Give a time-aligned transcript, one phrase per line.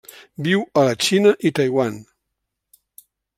[0.45, 2.01] Viu a la Xina i Taiwan.